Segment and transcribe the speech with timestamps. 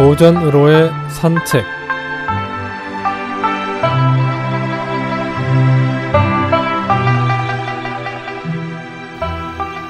[0.00, 1.62] 오전으로의 산책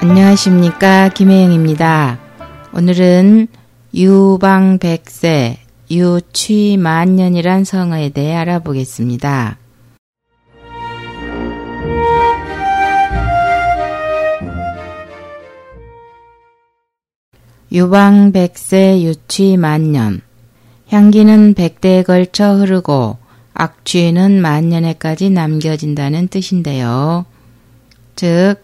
[0.01, 2.19] 안녕하십니까 김혜영입니다.
[2.73, 3.47] 오늘은
[3.95, 5.59] 유방백세
[5.89, 9.60] 유취만년이란 성어에 대해 알아보겠습니다.
[17.73, 20.19] 유방 백세 유취 만년
[20.89, 23.17] 향기는 백대에 걸쳐 흐르고
[23.53, 27.25] 악취는 만년에까지 남겨진다는 뜻인데요.
[28.17, 28.55] 즉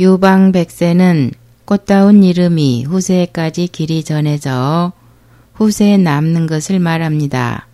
[0.00, 1.30] 유방 백세는
[1.64, 4.90] 꽃다운 이름이 후세에까지 길이 전해져
[5.54, 7.68] 후세에 남는 것을 말합니다.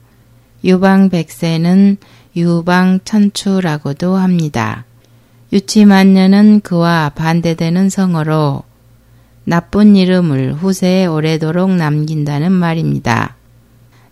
[0.63, 1.97] 유방 백세는
[2.37, 4.85] 유방 천추라고도 합니다.
[5.55, 8.63] 유치만년은 그와 반대되는 성어로
[9.53, 13.37] 나쁜 이름을 후세에 오래도록 남긴다는 말입니다.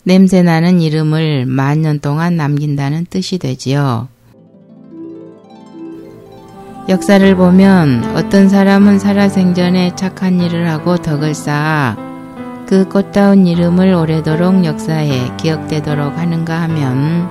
[0.03, 4.07] 냄새나는 이름을 만년 동안 남긴다는 뜻이 되지요.
[6.89, 11.97] 역사를 보면 어떤 사람은 살아생전에 착한 일을 하고 덕을 쌓아
[12.67, 17.27] 그 꽃다운 이름을 오래도록 역사에 기억되도록 하는가 하면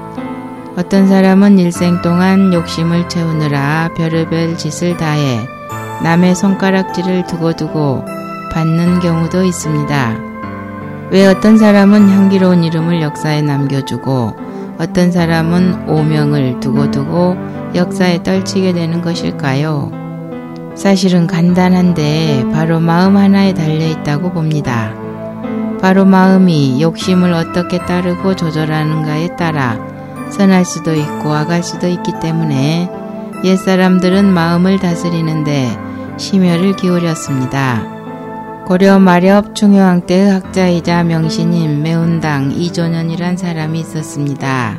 [0.77, 5.60] 어떤 사람은 일생 동안 욕심을 채우느라 별의별 짓을 다해
[6.03, 8.05] 남의 손가락질을 두고두고
[8.53, 10.17] 받는 경우도 있습니다.
[11.11, 14.35] 왜 어떤 사람은 향기로운 이름을 역사에 남겨주고
[14.79, 17.37] 어떤 사람은 오명을 두고두고
[17.75, 19.93] 역사에 떨치게 되는 것일까요?
[20.75, 24.95] 사실은 간단한데 바로 마음 하나에 달려 있다고 봅니다.
[25.81, 29.79] 바로 마음이 욕심을 어떻게 따르고 조절하는가에 따라
[30.31, 32.89] 선할 수도 있고 악할 수도 있기 때문에
[33.45, 35.90] 옛사람들은 마음을 다스리는데
[36.21, 37.83] 심혈을 기울였습니다.
[38.67, 44.79] 고려 마렵 중효왕 때의 학자이자 명신인 매운당 이조년이란 사람이 있었습니다.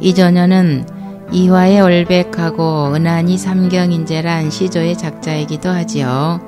[0.00, 0.86] 이조년은
[1.30, 6.40] 이화의 얼백하고 은하니 삼경인재란 시조의 작자이기도 하지요.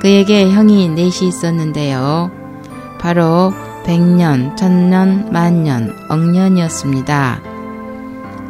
[0.00, 2.30] 그에게 형이 넷이 있었는데요.
[3.00, 3.52] 바로
[3.84, 7.40] 백년, 천년, 만년, 억년이었습니다.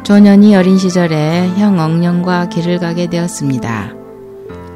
[0.03, 3.98] 조년이 어린 시절에 형 억년과 길을 가게 되었습니다.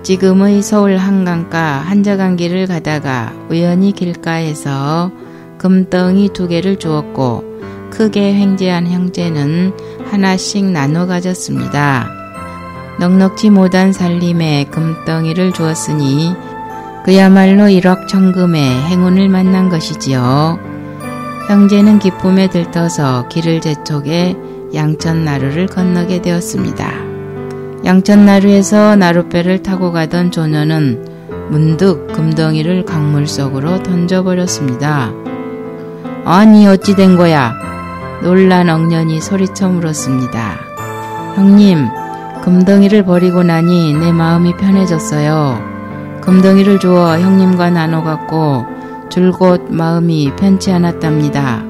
[0.04, 5.12] 지금의 서울 한강가 한적한 길을 가다가 우연히 길가에서
[5.58, 9.72] 금덩이 두 개를 주었고 크게 횡재한 형제는
[10.12, 12.10] 하나씩 나눠 가졌습니다.
[13.00, 16.34] 넉넉지 못한 살림에 금덩이를 주었으니
[17.06, 20.60] 그야말로 일확천금의 행운을 만난 것이지요.
[21.48, 24.36] 형제는 기쁨에 들떠서 길을 재촉해
[24.74, 27.13] 양천 나루를 건너게 되었습니다.
[27.86, 31.06] 양천나루에서 나룻배를 타고 가던 조녀는
[31.50, 35.12] 문득 금덩이를 강물 속으로 던져버렸습니다.
[36.24, 37.54] 아니 어찌 된 거야?
[38.22, 40.56] 놀란 억년이 소리쳐 물었습니다.
[41.36, 41.88] 형님,
[42.44, 45.60] 금덩이를 버리고 나니 내 마음이 편해졌어요.
[46.22, 48.66] 금덩이를 주어 형님과 나눠 갖고
[49.10, 51.64] 줄곧 마음이 편치 않았답니다.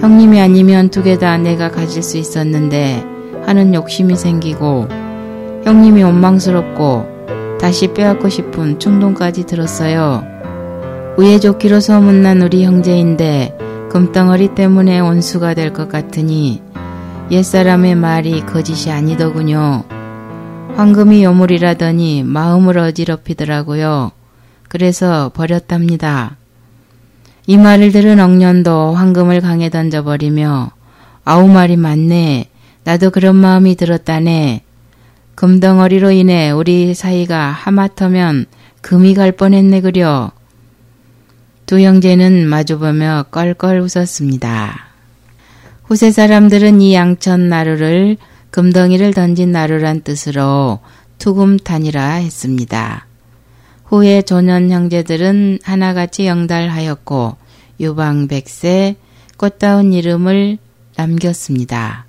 [0.00, 3.06] 형님이 아니면 두 개 다 내가 가질 수 있었는데
[3.46, 4.88] 하는 욕심이 생기고
[5.68, 10.24] 형님이 원망스럽고 다시 빼앗고 싶은 충동까지 들었어요.
[11.18, 13.58] 우애 좋기로 소문난 우리 형제인데
[13.90, 16.62] 금덩어리 때문에 원수가 될 것 같으니
[17.30, 19.84] 옛사람의 말이 거짓이 아니더군요.
[20.76, 24.12] 황금이 요물이라더니 마음을 어지럽히더라고요.
[24.68, 26.36] 그래서 버렸답니다.
[27.46, 30.70] 이 말을 들은 억년도 황금을 강에 던져버리며
[31.26, 32.46] 아우 말이 맞네.
[32.84, 34.62] 나도 그런 마음이 들었다네.
[35.38, 38.46] 금덩어리로 인해 우리 사이가 하마터면
[38.80, 40.32] 금이 갈 뻔했네 그려.
[41.64, 44.88] 두 형제는 마주보며 껄껄 웃었습니다.
[45.84, 48.16] 후세 사람들은 이 양천 나루를
[48.50, 50.80] 금덩이를 던진 나루란 뜻으로
[51.18, 53.06] 투금탄이라 했습니다.
[53.84, 57.36] 후에 조년 형제들은 하나같이 영달하였고
[57.78, 58.96] 유방백세
[59.36, 60.58] 꽃다운 이름을
[60.96, 62.07] 남겼습니다.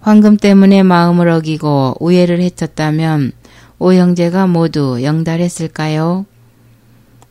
[0.00, 3.32] 황금 때문에 마음을 어기고 우애를 해쳤다면
[3.78, 6.24] 오 형제가 모두 영달했을까요?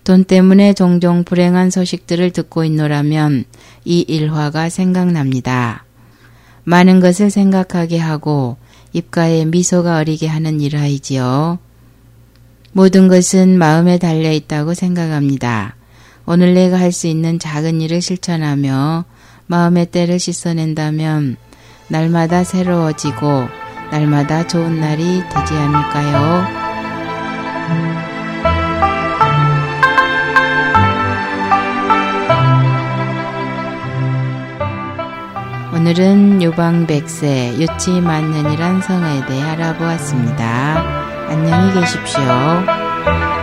[0.03, 3.45] 돈 때문에 종종 불행한 소식들을 듣고 있노라면
[3.83, 5.85] 이 일화가 생각납니다.
[6.63, 8.57] 많은 것을 생각하게 하고
[8.93, 11.59] 입가에 미소가 어리게 하는 일화이지요.
[12.71, 15.75] 모든 것은 마음에 달려 있다고 생각합니다.
[16.25, 19.05] 오늘 내가 할 수 있는 작은 일을 실천하며
[19.47, 21.37] 마음의 때를 씻어낸다면
[21.89, 23.47] 날마다 새로워지고
[23.91, 26.67] 날마다 좋은 날이 되지 않을까요?
[35.73, 41.29] 오늘은 요방백세 유치만년이란 성에 대해 알아보았습니다.
[41.29, 43.36] 안녕히 계십시오.